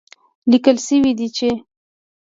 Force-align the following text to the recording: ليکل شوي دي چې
ليکل 0.51 0.77
شوي 0.87 1.11
دي 1.17 1.27
چې 1.37 1.49